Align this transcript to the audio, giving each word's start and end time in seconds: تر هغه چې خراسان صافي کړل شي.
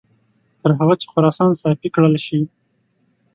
تر 0.61 0.71
هغه 0.79 0.93
چې 1.01 1.07
خراسان 1.13 1.49
صافي 1.61 1.89
کړل 1.95 2.15
شي. 2.25 2.39